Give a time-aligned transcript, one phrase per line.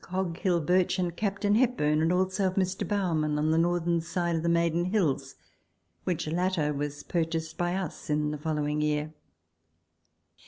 [0.03, 1.43] Coghill, Birch, and Capt.
[1.43, 2.87] Hepburn, and also of Mr.
[2.87, 5.35] Bowerman on the northern side of the Maiden Hills,
[6.05, 9.13] which latter was purchased by us in the following year.